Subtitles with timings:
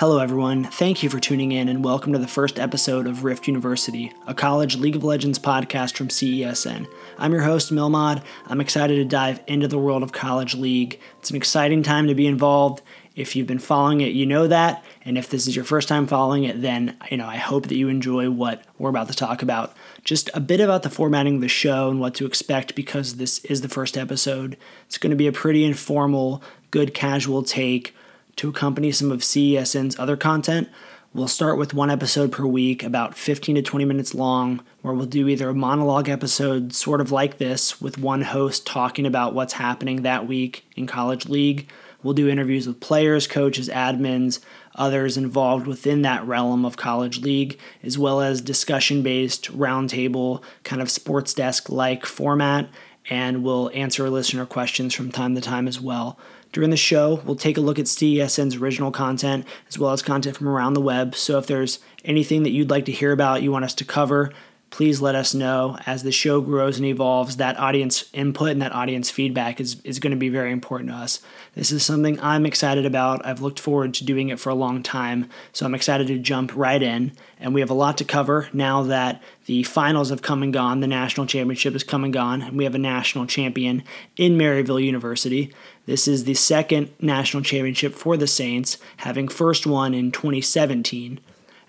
[0.00, 0.64] Hello, everyone.
[0.64, 4.32] Thank you for tuning in and welcome to the first episode of Rift University, a
[4.32, 6.86] college League of Legends podcast from CESN.
[7.18, 8.22] I'm your host, Milmod.
[8.46, 10.98] I'm excited to dive into the world of College League.
[11.18, 12.80] It's an exciting time to be involved.
[13.14, 14.82] If you've been following it, you know that.
[15.04, 17.76] And if this is your first time following it, then you know I hope that
[17.76, 19.74] you enjoy what we're about to talk about.
[20.04, 23.44] Just a bit about the formatting of the show and what to expect because this
[23.44, 24.56] is the first episode.
[24.86, 27.94] It's going to be a pretty informal, good casual take
[28.40, 30.70] to accompany some of CESN's other content.
[31.12, 35.04] We'll start with one episode per week, about 15 to 20 minutes long, where we'll
[35.04, 39.52] do either a monologue episode, sort of like this, with one host talking about what's
[39.52, 41.68] happening that week in College League.
[42.02, 44.40] We'll do interviews with players, coaches, admins,
[44.74, 50.80] others involved within that realm of College League, as well as discussion based, roundtable, kind
[50.80, 52.70] of sports desk like format.
[53.10, 56.18] And we'll answer listener questions from time to time as well.
[56.52, 60.36] During the show, we'll take a look at CESN's original content as well as content
[60.36, 61.14] from around the web.
[61.14, 64.32] So if there's anything that you'd like to hear about, you want us to cover,
[64.70, 67.36] please let us know as the show grows and evolves.
[67.36, 70.96] That audience input and that audience feedback is, is going to be very important to
[70.96, 71.20] us.
[71.54, 73.26] This is something I'm excited about.
[73.26, 76.52] I've looked forward to doing it for a long time, so I'm excited to jump
[76.54, 77.12] right in.
[77.40, 80.80] And we have a lot to cover now that the finals have come and gone,
[80.80, 83.82] the national championship has come and gone, and we have a national champion
[84.16, 85.52] in Maryville University.
[85.86, 91.18] This is the second national championship for the Saints, having first won in 2017.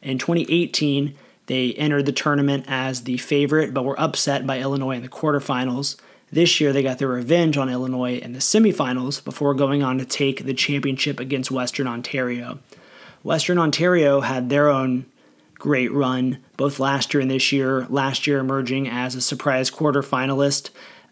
[0.03, 1.15] In 2018,
[1.51, 5.97] they entered the tournament as the favorite, but were upset by Illinois in the quarterfinals.
[6.31, 10.05] This year, they got their revenge on Illinois in the semifinals before going on to
[10.05, 12.59] take the championship against Western Ontario.
[13.21, 15.05] Western Ontario had their own
[15.55, 17.85] great run both last year and this year.
[17.89, 20.69] Last year, emerging as a surprise quarterfinalist,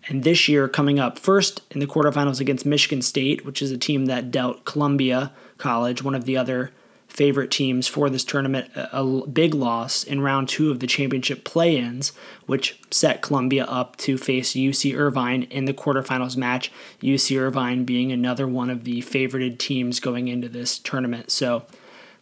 [0.07, 3.77] and this year coming up first in the quarterfinals against Michigan State, which is a
[3.77, 6.71] team that dealt Columbia College, one of the other
[7.09, 11.75] favorite teams for this tournament a, big loss in round two of the championship play
[11.75, 12.13] ins,
[12.45, 16.71] which set Columbia up to face UC Irvine in the quarterfinals match.
[17.01, 21.31] UC Irvine being another one of the favorited teams going into this tournament.
[21.31, 21.65] So,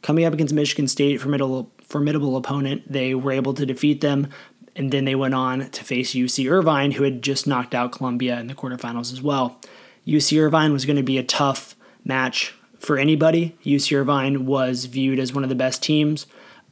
[0.02, 4.30] coming up against Michigan State, formidable, formidable opponent, they were able to defeat them.
[4.76, 8.40] And then they went on to face UC Irvine, who had just knocked out Columbia
[8.40, 9.60] in the quarterfinals as well.
[10.08, 11.76] UC Irvine was going to be a tough
[12.06, 13.56] match for anybody.
[13.64, 16.28] UC Irvine was viewed as one of the best teams.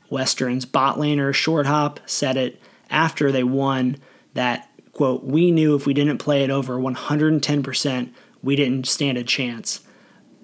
[0.10, 3.98] Western's bot laner Short Hop said it after they won
[4.34, 9.24] that quote, we knew if we didn't play it over 110%, we didn't stand a
[9.24, 9.82] chance.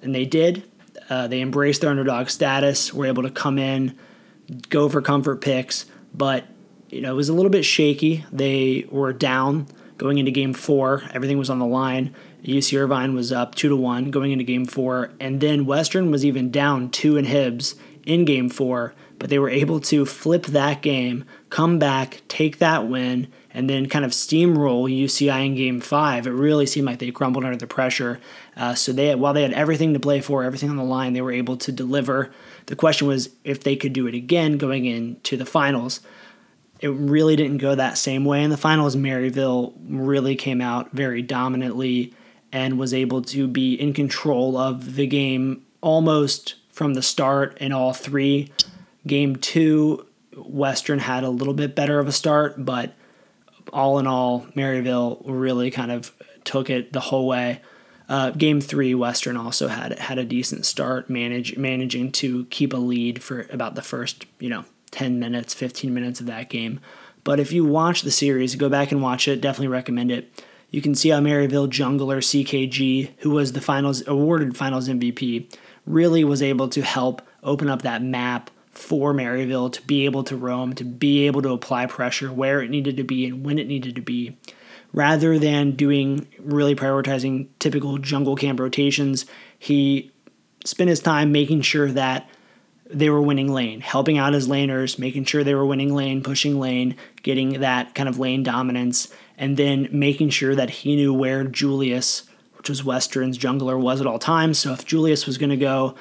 [0.01, 0.69] And they did.
[1.09, 3.97] Uh, they embraced their underdog status, were able to come in,
[4.69, 6.45] go for comfort picks, but
[6.89, 8.25] you know, it was a little bit shaky.
[8.33, 9.67] They were down
[9.97, 11.03] going into game four.
[11.13, 12.13] Everything was on the line.
[12.43, 16.25] UC Irvine was up two to one going into game four, and then Western was
[16.25, 17.75] even down two inhibs
[18.05, 22.87] in game four, but they were able to flip that game, come back, take that
[22.87, 26.25] win, and then kind of steamroll UCI in game five.
[26.25, 28.19] It really seemed like they crumbled under the pressure.
[28.57, 31.21] Uh, so they, while they had everything to play for, everything on the line, they
[31.21, 32.31] were able to deliver.
[32.67, 35.99] The question was if they could do it again going into the finals.
[36.79, 38.95] It really didn't go that same way in the finals.
[38.95, 42.15] Maryville really came out very dominantly
[42.51, 47.71] and was able to be in control of the game almost from the start in
[47.71, 48.51] all three.
[49.05, 52.93] Game two, Western had a little bit better of a start, but
[53.73, 56.11] all in all, Maryville really kind of
[56.43, 57.61] took it the whole way.
[58.09, 62.77] Uh, game three, Western also had had a decent start, manage managing to keep a
[62.77, 66.79] lead for about the first you know ten minutes, fifteen minutes of that game.
[67.23, 69.41] But if you watch the series, go back and watch it.
[69.41, 70.43] Definitely recommend it.
[70.71, 75.53] You can see how Maryville jungler CKG, who was the finals awarded finals MVP,
[75.85, 80.37] really was able to help open up that map for Maryville to be able to
[80.37, 83.67] roam, to be able to apply pressure where it needed to be and when it
[83.67, 84.37] needed to be.
[84.93, 89.25] Rather than doing really prioritizing typical jungle camp rotations,
[89.59, 90.09] he
[90.63, 92.29] spent his time making sure that
[92.93, 96.59] they were winning lane, helping out his laners, making sure they were winning lane, pushing
[96.59, 101.43] lane, getting that kind of lane dominance, and then making sure that he knew where
[101.43, 102.23] Julius,
[102.57, 104.59] which was Western's jungler, was at all times.
[104.59, 105.95] So if Julius was going to go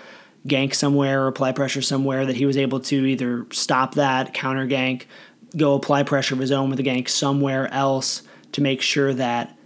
[0.47, 4.67] gank somewhere or apply pressure somewhere, that he was able to either stop that, counter
[4.67, 5.05] gank,
[5.57, 8.23] go apply pressure of his own with a gank somewhere else
[8.53, 9.57] to make sure that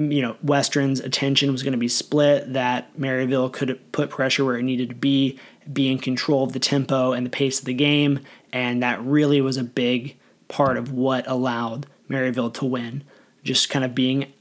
[0.00, 4.56] you know Western's attention was going to be split, that Maryville could put pressure where
[4.56, 5.38] it needed to be,
[5.70, 8.20] be in control of the tempo and the pace of the game,
[8.52, 10.16] and that really was a big
[10.48, 13.04] part of what allowed Maryville to win.
[13.44, 14.32] Just kind of being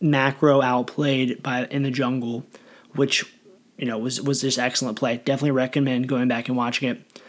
[0.00, 2.46] macro outplayed by in the jungle,
[2.94, 3.24] which
[3.76, 5.18] you know was was just excellent play.
[5.18, 7.20] Definitely recommend going back and watching it.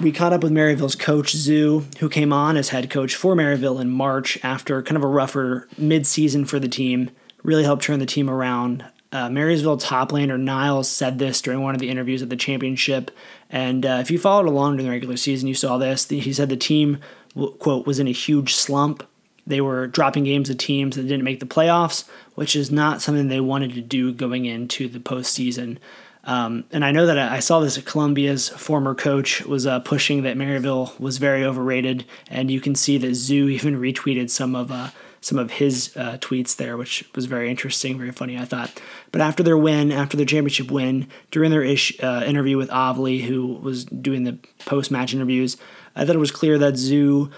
[0.00, 3.80] We caught up with Maryville's coach Zoo, who came on as head coach for Maryville
[3.80, 7.10] in March after kind of a rougher midseason for the team.
[7.42, 8.84] Really helped turn the team around.
[9.10, 13.10] Uh, Maryville top laner Niles said this during one of the interviews at the championship.
[13.50, 16.08] And uh, if you followed along during the regular season, you saw this.
[16.08, 16.98] He said the team,
[17.58, 19.06] quote, was in a huge slump.
[19.46, 23.28] They were dropping games to teams that didn't make the playoffs, which is not something
[23.28, 25.78] they wanted to do going into the postseason.
[26.24, 30.22] Um, and I know that I saw this at Columbia's former coach was uh, pushing
[30.22, 34.70] that Maryville was very overrated, and you can see that Zoo even retweeted some of
[34.70, 34.90] uh,
[35.20, 38.82] some of his uh, tweets there, which was very interesting, very funny, I thought.
[39.12, 43.22] But after their win, after their championship win, during their ish, uh, interview with Avli,
[43.22, 44.36] who was doing the
[44.66, 45.56] post match interviews,
[45.94, 47.30] I thought it was clear that Zoo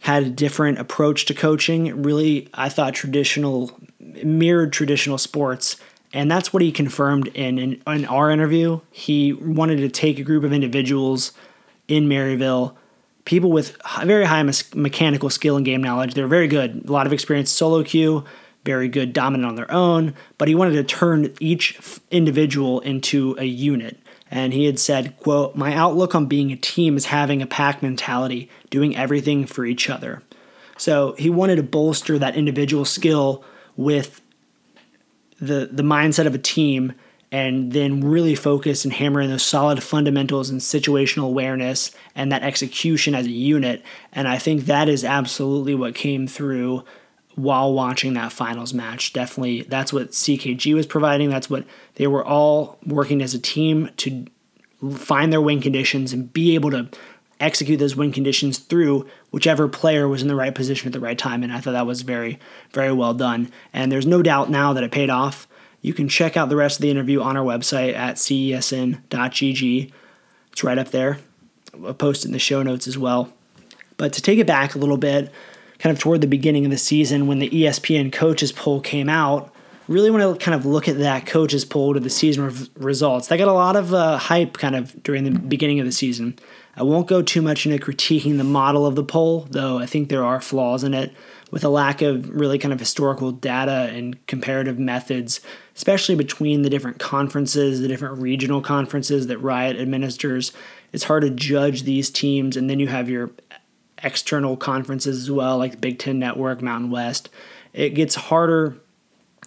[0.00, 2.02] had a different approach to coaching.
[2.02, 5.76] Really, I thought traditional, mirrored traditional sports.
[6.12, 8.80] And that's what he confirmed in, in, in our interview.
[8.90, 11.32] He wanted to take a group of individuals
[11.86, 12.76] in Maryville
[13.28, 14.42] people with very high
[14.74, 16.14] mechanical skill and game knowledge.
[16.14, 18.24] They're very good, a lot of experience solo queue,
[18.64, 21.78] very good dominant on their own, but he wanted to turn each
[22.10, 23.98] individual into a unit.
[24.30, 27.82] And he had said, quote, My outlook on being a team is having a pack
[27.82, 30.22] mentality, doing everything for each other.
[30.78, 33.44] So he wanted to bolster that individual skill
[33.76, 34.22] with
[35.40, 36.94] the the mindset of a team
[37.30, 42.42] and then really focus and hammer in those solid fundamentals and situational awareness and that
[42.42, 43.82] execution as a unit.
[44.12, 46.84] And I think that is absolutely what came through
[47.34, 49.12] while watching that finals match.
[49.12, 51.28] Definitely, that's what CKG was providing.
[51.28, 51.64] That's what
[51.96, 54.26] they were all working as a team to
[54.92, 56.88] find their win conditions and be able to
[57.40, 61.18] execute those win conditions through whichever player was in the right position at the right
[61.18, 61.42] time.
[61.42, 62.38] And I thought that was very,
[62.72, 63.50] very well done.
[63.72, 65.46] And there's no doubt now that it paid off.
[65.80, 69.92] You can check out the rest of the interview on our website at cesn.gg.
[70.52, 71.18] It's right up there.
[71.84, 73.32] I'll post it in the show notes as well.
[73.96, 75.30] But to take it back a little bit,
[75.78, 79.52] kind of toward the beginning of the season when the ESPN coaches poll came out,
[79.86, 83.28] really want to kind of look at that coaches poll to the season results.
[83.28, 86.38] They got a lot of uh, hype kind of during the beginning of the season.
[86.78, 90.08] I won't go too much into critiquing the model of the poll, though I think
[90.08, 91.12] there are flaws in it
[91.50, 95.40] with a lack of really kind of historical data and comparative methods,
[95.74, 100.52] especially between the different conferences, the different regional conferences that Riot administers.
[100.92, 103.32] It's hard to judge these teams, and then you have your
[104.04, 107.28] external conferences as well, like the Big Ten Network, Mountain West.
[107.72, 108.76] It gets harder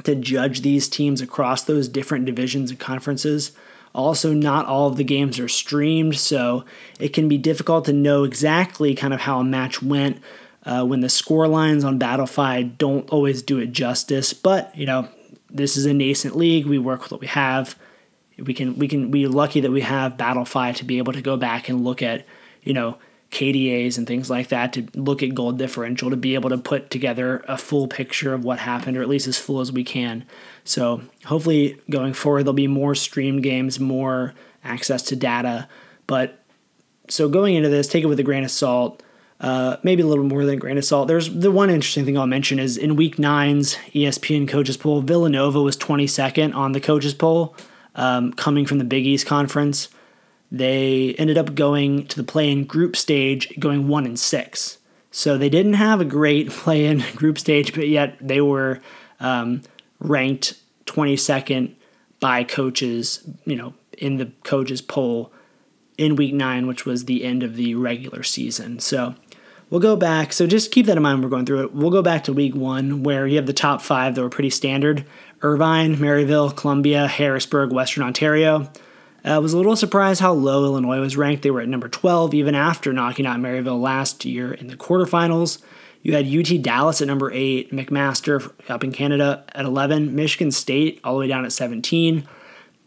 [0.03, 3.53] to judge these teams across those different divisions and conferences.
[3.93, 6.63] Also, not all of the games are streamed, so
[6.99, 10.21] it can be difficult to know exactly kind of how a match went
[10.63, 14.33] uh, when the score lines on Battlefy don't always do it justice.
[14.33, 15.09] But you know,
[15.49, 16.65] this is a nascent league.
[16.65, 17.77] We work with what we have.
[18.37, 21.37] We can we can we're lucky that we have Battlefy to be able to go
[21.37, 22.25] back and look at
[22.63, 22.97] you know
[23.31, 26.89] KDAs and things like that to look at goal differential to be able to put
[26.89, 30.25] together a full picture of what happened or at least as full as we can.
[30.63, 34.33] So hopefully going forward there'll be more stream games, more
[34.63, 35.67] access to data.
[36.07, 36.43] But
[37.09, 39.01] so going into this, take it with a grain of salt
[39.41, 41.07] uh, maybe a little more than a grain of salt.
[41.07, 45.61] There's the one interesting thing I'll mention is in week nine's ESPN coaches poll, Villanova
[45.61, 47.55] was 22nd on the coaches poll,
[47.95, 49.89] um, coming from the Big East Conference.
[50.51, 54.77] They ended up going to the play-in group stage, going one and six.
[55.11, 58.81] So they didn't have a great play-in group stage, but yet they were
[59.19, 59.61] um,
[59.99, 60.55] ranked
[60.85, 61.75] 22nd
[62.19, 65.31] by coaches, you know, in the coaches poll
[65.97, 68.79] in week nine, which was the end of the regular season.
[68.79, 69.15] So
[69.71, 70.33] We'll go back.
[70.33, 71.73] So just keep that in mind when we're going through it.
[71.73, 74.49] We'll go back to week one, where you have the top five that were pretty
[74.49, 75.05] standard
[75.41, 78.69] Irvine, Maryville, Columbia, Harrisburg, Western Ontario.
[79.23, 81.43] I uh, was a little surprised how low Illinois was ranked.
[81.43, 85.61] They were at number 12, even after knocking out Maryville last year in the quarterfinals.
[86.01, 90.99] You had UT Dallas at number 8, McMaster up in Canada at 11, Michigan State
[91.03, 92.27] all the way down at 17,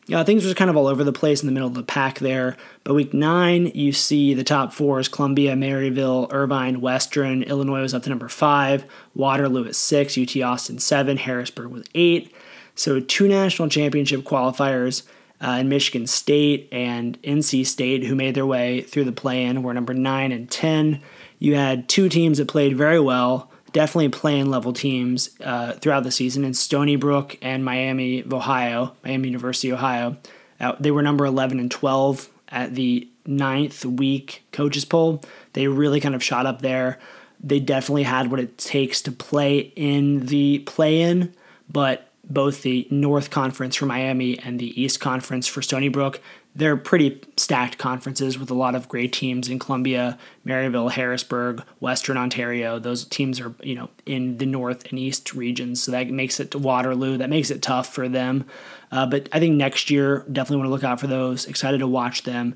[0.07, 2.19] yeah, things were kind of all over the place in the middle of the pack
[2.19, 2.57] there.
[2.83, 7.43] But week nine, you see the top four is Columbia, Maryville, Irvine, Western.
[7.43, 8.85] Illinois was up to number five.
[9.15, 10.19] Waterloo at six.
[10.19, 11.17] UT Austin seven.
[11.17, 12.35] Harrisburg with eight.
[12.75, 15.05] So two national championship qualifiers
[15.45, 19.75] uh, in Michigan State and NC State who made their way through the play-in were
[19.75, 21.01] number nine and ten.
[21.39, 26.11] You had two teams that played very well definitely play-in level teams uh, throughout the
[26.11, 30.17] season in Stony Brook and Miami of Ohio, Miami University, Ohio.
[30.61, 35.23] Uh, they were number 11 and 12 at the ninth week coaches poll.
[35.55, 37.01] They really kind of shot up there.
[37.41, 41.35] They definitely had what it takes to play in the play-in,
[41.69, 46.21] but both the North Conference for Miami and the East Conference for Stony Brook.
[46.57, 52.17] They're pretty stacked conferences with a lot of great teams in Columbia, Maryville, Harrisburg, Western
[52.17, 52.79] Ontario.
[52.79, 56.53] Those teams are, you know, in the North and East regions, so that makes it
[56.53, 57.17] to Waterloo.
[57.17, 58.47] That makes it tough for them.
[58.93, 61.47] Uh, but I think next year, definitely want to look out for those.
[61.47, 62.55] Excited to watch them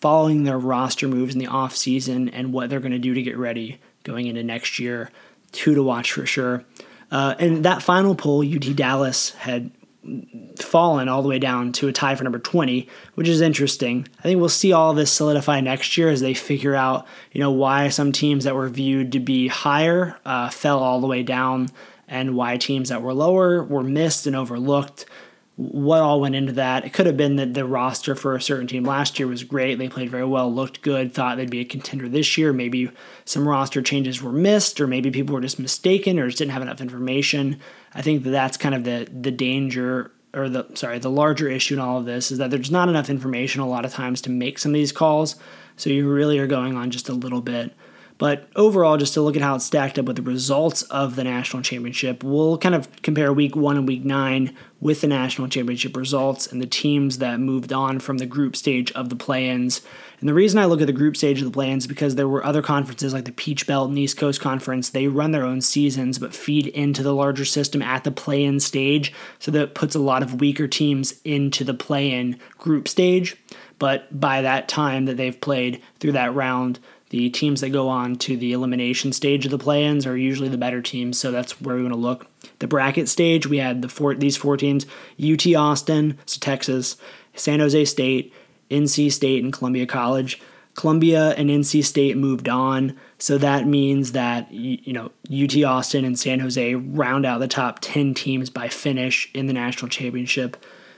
[0.00, 3.22] following their roster moves in the off season and what they're going to do to
[3.22, 5.10] get ready going into next year.
[5.52, 6.64] Two to watch for sure.
[7.16, 9.70] Uh, and that final poll, UT Dallas had
[10.60, 14.06] fallen all the way down to a tie for number 20, which is interesting.
[14.18, 17.50] I think we'll see all this solidify next year as they figure out, you know,
[17.50, 21.70] why some teams that were viewed to be higher uh, fell all the way down
[22.06, 25.06] and why teams that were lower were missed and overlooked
[25.56, 26.84] what all went into that.
[26.84, 29.76] It could have been that the roster for a certain team last year was great.
[29.78, 32.52] They played very well, looked good, thought they'd be a contender this year.
[32.52, 32.90] Maybe
[33.24, 36.62] some roster changes were missed, or maybe people were just mistaken or just didn't have
[36.62, 37.58] enough information.
[37.94, 41.74] I think that that's kind of the the danger or the sorry, the larger issue
[41.74, 44.30] in all of this is that there's not enough information a lot of times to
[44.30, 45.36] make some of these calls.
[45.76, 47.74] So you really are going on just a little bit.
[48.18, 51.24] But overall, just to look at how it's stacked up with the results of the
[51.24, 55.96] national championship, we'll kind of compare week one and week nine with the national championship
[55.96, 59.82] results and the teams that moved on from the group stage of the play ins.
[60.20, 62.14] And the reason I look at the group stage of the play ins is because
[62.14, 64.88] there were other conferences like the Peach Belt and East Coast Conference.
[64.88, 68.60] They run their own seasons but feed into the larger system at the play in
[68.60, 69.12] stage.
[69.38, 73.36] So that puts a lot of weaker teams into the play in group stage.
[73.78, 76.78] But by that time that they've played through that round,
[77.10, 80.58] the teams that go on to the elimination stage of the play-ins are usually the
[80.58, 82.26] better teams, so that's where we want to look.
[82.58, 84.86] The bracket stage, we had the four these four teams:
[85.22, 86.96] UT Austin, so Texas,
[87.34, 88.32] San Jose State,
[88.70, 90.40] NC State, and Columbia College.
[90.74, 96.18] Columbia and NC State moved on, so that means that you know UT Austin and
[96.18, 100.56] San Jose round out the top 10 teams by finish in the national championship.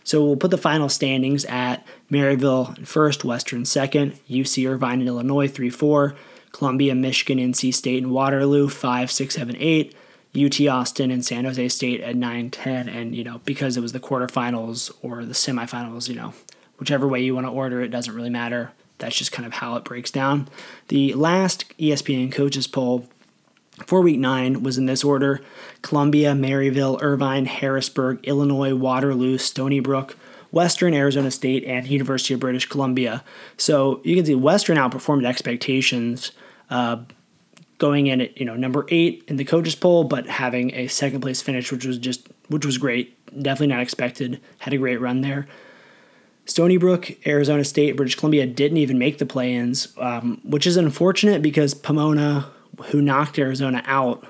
[0.08, 5.48] So we'll put the final standings at Maryville first, Western second, UC Irvine and Illinois
[5.48, 6.16] 3 4,
[6.50, 9.94] Columbia, Michigan, NC State, and Waterloo 5 6 7 8.
[10.34, 12.88] UT Austin and San Jose State at 9 10.
[12.88, 16.32] And, you know, because it was the quarterfinals or the semifinals, you know,
[16.78, 18.72] whichever way you want to order it doesn't really matter.
[18.96, 20.48] That's just kind of how it breaks down.
[20.88, 23.06] The last ESPN coaches poll
[23.86, 25.40] for week nine was in this order
[25.82, 30.16] Columbia, Maryville, Irvine, Harrisburg, Illinois, Waterloo, Stony Brook,
[30.50, 33.22] Western Arizona State, and University of British Columbia.
[33.56, 36.32] So you can see Western outperformed expectations.
[36.70, 36.98] Uh,
[37.78, 41.20] going in at you know number eight in the coaches poll, but having a second
[41.20, 43.14] place finish, which was just which was great.
[43.26, 44.40] Definitely not expected.
[44.58, 45.46] Had a great run there.
[46.44, 51.42] Stony Brook, Arizona State, British Columbia didn't even make the play-ins, um, which is unfortunate
[51.42, 52.50] because Pomona,
[52.86, 54.26] who knocked Arizona out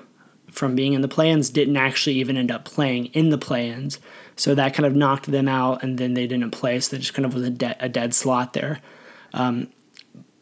[0.50, 3.98] from being in the play-ins, didn't actually even end up playing in the play-ins.
[4.36, 6.80] So that kind of knocked them out, and then they didn't play.
[6.80, 8.80] So there just kind of was a, de- a dead slot there.
[9.34, 9.68] Um,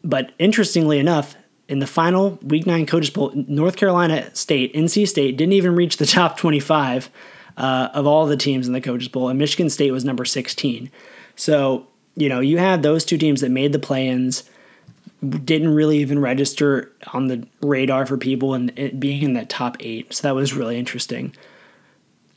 [0.03, 1.35] but interestingly enough,
[1.67, 5.97] in the final Week Nine coaches poll, North Carolina State, NC State didn't even reach
[5.97, 7.09] the top 25
[7.57, 10.89] uh, of all the teams in the coaches poll, and Michigan State was number 16.
[11.35, 14.49] So you know you had those two teams that made the play-ins
[15.21, 20.13] didn't really even register on the radar for people and being in that top eight.
[20.13, 21.35] So that was really interesting.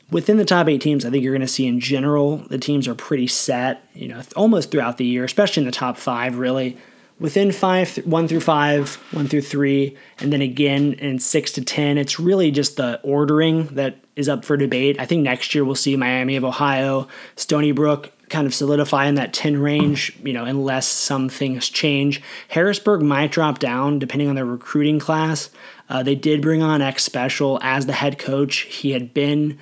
[0.09, 2.87] Within the top eight teams, I think you're going to see in general the teams
[2.87, 6.77] are pretty set, you know, almost throughout the year, especially in the top five, really.
[7.19, 11.99] Within five, one through five, one through three, and then again in six to 10,
[11.99, 14.99] it's really just the ordering that is up for debate.
[14.99, 19.15] I think next year we'll see Miami of Ohio, Stony Brook, kind of solidify in
[19.15, 22.21] that 10 range, you know, unless some things change.
[22.47, 25.49] Harrisburg might drop down depending on their recruiting class.
[25.89, 28.59] Uh, they did bring on Xpecial as the head coach.
[28.59, 29.59] He had been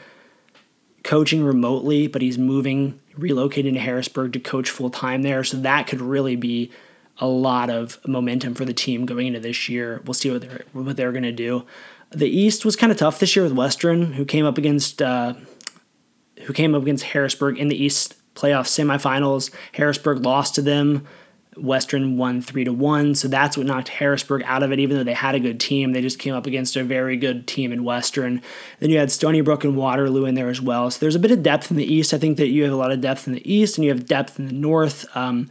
[1.04, 5.44] coaching remotely, but he's moving, relocating to Harrisburg to coach full time there.
[5.44, 6.72] So that could really be
[7.18, 10.02] a lot of momentum for the team going into this year.
[10.06, 11.66] We'll see what they're what they're going to do.
[12.12, 15.34] The East was kind of tough this year with Western, who came up against uh,
[16.44, 19.52] who came up against Harrisburg in the East playoff semifinals.
[19.74, 21.08] Harrisburg lost to them.
[21.58, 24.80] Western won three to one, so that's what knocked Harrisburg out of it.
[24.80, 27.48] Even though they had a good team, they just came up against a very good
[27.48, 28.42] team in Western.
[28.80, 30.90] Then you had Stony Brook and Waterloo in there as well.
[30.90, 32.14] So there's a bit of depth in the East.
[32.14, 34.06] I think that you have a lot of depth in the East, and you have
[34.06, 35.06] depth in the North.
[35.16, 35.50] Um,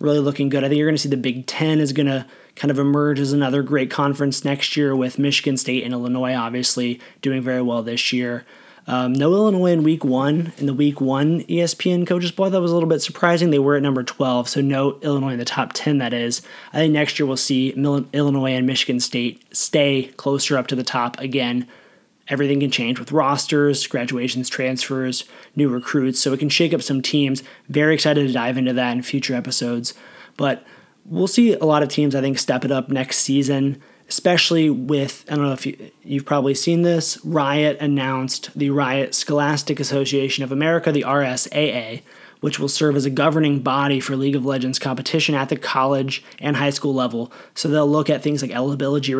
[0.00, 0.64] really looking good.
[0.64, 2.26] I think you're going to see the Big Ten is going to
[2.56, 7.00] kind of emerge as another great conference next year with Michigan State and Illinois obviously
[7.20, 8.44] doing very well this year.
[8.86, 10.52] Um, no Illinois in week one.
[10.58, 13.50] In the week one ESPN coaches poll, that was a little bit surprising.
[13.50, 16.42] They were at number 12, so no Illinois in the top 10, that is.
[16.72, 20.84] I think next year we'll see Illinois and Michigan State stay closer up to the
[20.84, 21.66] top again.
[22.28, 25.24] everything can change with rosters, graduations, transfers,
[25.56, 26.20] new recruits.
[26.20, 27.42] So it can shake up some teams.
[27.68, 29.94] Very excited to dive into that in future episodes.
[30.36, 30.64] But
[31.04, 33.82] we'll see a lot of teams, I think, step it up next season,
[34.14, 39.12] especially with, I don't know if you, you've probably seen this, Riot announced the Riot
[39.12, 42.02] Scholastic Association of America, the RSAA,
[42.38, 46.22] which will serve as a governing body for League of Legends competition at the college
[46.38, 47.32] and high school level.
[47.56, 49.16] So they'll look at things like eligibility,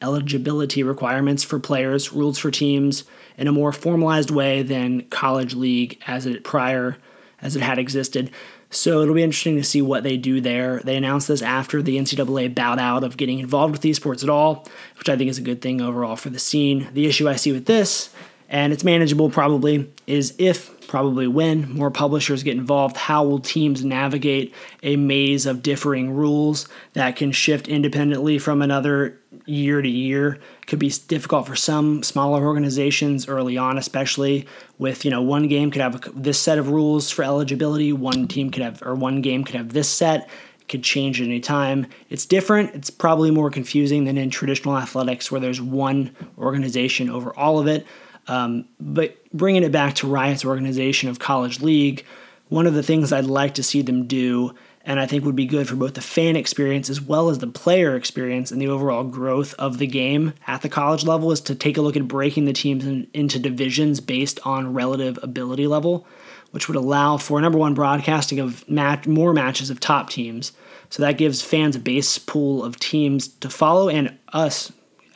[0.00, 3.04] eligibility requirements for players, rules for teams
[3.36, 6.96] in a more formalized way than college league as it prior
[7.42, 8.30] as it had existed.
[8.70, 10.80] So it'll be interesting to see what they do there.
[10.84, 14.66] They announced this after the NCAA bowed out of getting involved with esports at all,
[14.96, 16.88] which I think is a good thing overall for the scene.
[16.92, 18.10] The issue I see with this,
[18.48, 23.84] and it's manageable probably, is if probably when more publishers get involved, how will teams
[23.84, 29.16] navigate a maze of differing rules that can shift independently from another
[29.46, 30.40] year to year?
[30.66, 35.70] Could be difficult for some smaller organizations early on, especially with you know one game
[35.70, 39.44] could have this set of rules for eligibility, one team could have or one game
[39.44, 40.28] could have this set
[40.66, 41.86] could change at any time.
[42.08, 42.74] It's different.
[42.74, 47.68] It's probably more confusing than in traditional athletics where there's one organization over all of
[47.68, 47.86] it.
[48.30, 52.04] Um, but bringing it back to Riot's organization of College League,
[52.48, 55.46] one of the things I'd like to see them do, and I think would be
[55.46, 59.02] good for both the fan experience as well as the player experience and the overall
[59.02, 62.44] growth of the game at the college level, is to take a look at breaking
[62.44, 66.06] the teams in, into divisions based on relative ability level,
[66.52, 70.52] which would allow for number one broadcasting of match, more matches of top teams.
[70.88, 74.70] So that gives fans a base pool of teams to follow and us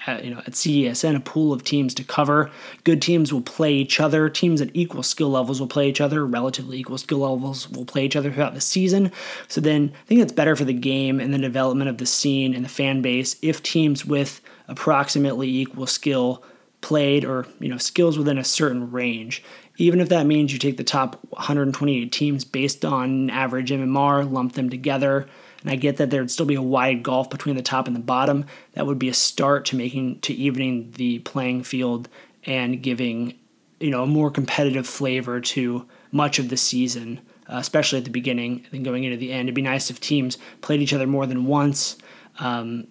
[0.06, 2.50] at, you know, at CESN, a pool of teams to cover.
[2.84, 4.28] Good teams will play each other.
[4.28, 6.26] Teams at equal skill levels will play each other.
[6.26, 9.12] Relatively equal skill levels will play each other throughout the season.
[9.48, 12.54] So then I think it's better for the game and the development of the scene
[12.54, 16.42] and the fan base if teams with approximately equal skill
[16.84, 19.42] played or you know skills within a certain range
[19.78, 24.52] even if that means you take the top 128 teams based on average mmr lump
[24.52, 25.26] them together
[25.64, 28.00] and I get that there'd still be a wide gulf between the top and the
[28.00, 28.44] bottom.
[28.74, 32.08] That would be a start to making to evening the playing field
[32.44, 33.38] and giving
[33.80, 38.10] you know a more competitive flavor to much of the season, uh, especially at the
[38.10, 39.48] beginning and going into the end.
[39.48, 41.96] It'd be nice if teams played each other more than once
[42.38, 42.86] um,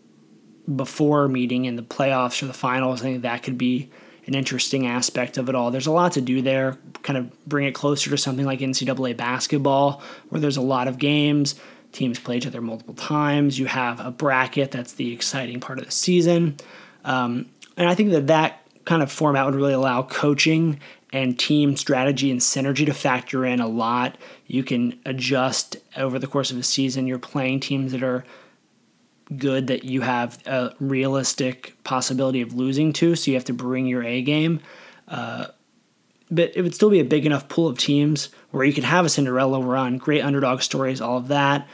[0.76, 3.02] before meeting in the playoffs or the finals.
[3.02, 3.91] I think that could be
[4.26, 5.69] an interesting aspect of it all.
[5.69, 6.78] There's a lot to do there.
[7.04, 10.97] Kind of bring it closer to something like NCAA basketball, where there's a lot of
[10.97, 11.56] games.
[11.93, 13.58] Teams play each other multiple times.
[13.58, 16.58] You have a bracket that's the exciting part of the season.
[17.06, 17.45] Um,
[17.77, 20.79] and I think that that kind of format would really allow coaching
[21.12, 24.17] and team strategy and synergy to factor in a lot.
[24.47, 27.06] You can adjust over the course of a season.
[27.06, 28.25] You're playing teams that are
[29.38, 33.86] good that you have a realistic possibility of losing to, so you have to bring
[33.86, 34.60] your A game.
[35.08, 35.47] Uh,
[36.32, 39.06] but it would still be a big enough pool of teams where you could have
[39.06, 41.67] a Cinderella run, great underdog stories, all of that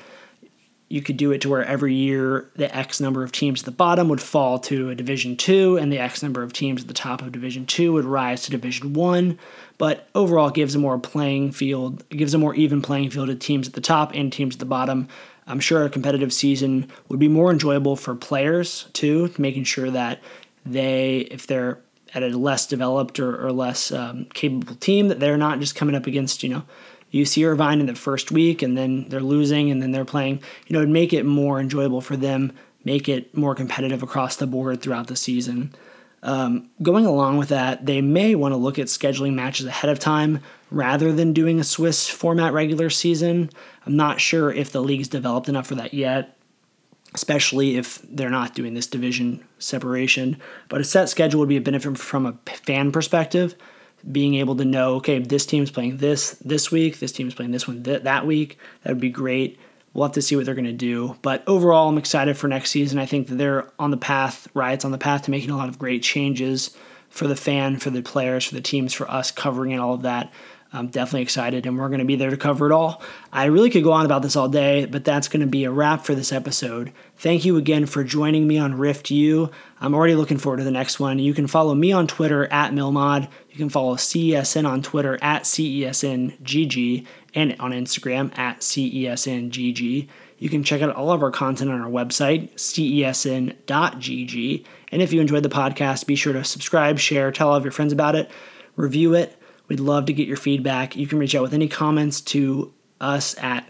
[0.90, 3.72] you could do it to where every year the X number of teams at the
[3.72, 6.94] bottom would fall to a Division Two, and the X number of teams at the
[6.94, 9.38] top of Division Two would rise to Division One.
[9.78, 13.68] But overall, gives a more playing field, gives a more even playing field to teams
[13.68, 15.08] at the top and teams at the bottom.
[15.46, 20.20] I'm sure a competitive season would be more enjoyable for players too, making sure that
[20.66, 21.80] they, if they're
[22.14, 25.96] at a less developed or, or less um, capable team, that they're not just coming
[25.96, 26.64] up against you know
[27.14, 30.74] UC Irvine in the first week and then they're losing and then they're playing, you
[30.74, 32.52] know, it'd make it more enjoyable for them,
[32.84, 35.74] make it more competitive across the board throughout the season.
[36.22, 40.00] Um, going along with that, they may want to look at scheduling matches ahead of
[40.00, 43.50] time rather than doing a Swiss format regular season.
[43.86, 46.38] I'm not sure if the league's developed enough for that yet,
[47.16, 50.40] especially if they're not doing this division separation.
[50.68, 53.56] But a set schedule would be a benefit from a fan perspective
[54.10, 57.68] being able to know, okay, this team's playing this this week, this team's playing this
[57.68, 58.58] one th- that week.
[58.84, 59.60] That would be great.
[59.94, 61.18] We'll have to see what they're going to do.
[61.22, 63.00] But overall, I'm excited for next season.
[63.00, 65.70] I think that they're on the path, Riot's on the path to making a lot
[65.70, 66.76] of great changes
[67.10, 70.04] for the fan, for the players, for the teams, for us covering and all of
[70.04, 70.32] that.
[70.72, 73.02] I'm definitely excited, and we're going to be there to cover it all.
[73.34, 75.72] I really could go on about this all day, but that's going to be a
[75.72, 76.92] wrap for this episode.
[77.18, 79.50] Thank you again for joining me on Rift U.
[79.82, 81.18] I'm already looking forward to the next one.
[81.18, 83.28] You can follow me on Twitter at Milmod.
[83.50, 90.08] You can follow CESN on Twitter at CESNGG and on Instagram at CESNGG.
[90.38, 93.56] You can check out all of our content on our website, cesn.gg.
[94.92, 97.72] And if you enjoyed the podcast, be sure to subscribe, share, tell all of your
[97.72, 98.30] friends about it,
[98.76, 99.39] review it
[99.70, 100.96] We'd love to get your feedback.
[100.96, 103.70] You can reach out with any comments to us at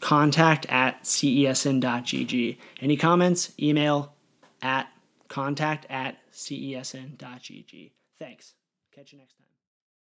[0.00, 2.56] contact at cesn.gg.
[2.80, 4.14] Any comments, email
[4.62, 4.88] at
[5.28, 7.92] contact at cesn.gg.
[8.18, 8.54] Thanks.
[8.94, 9.49] Catch you next time.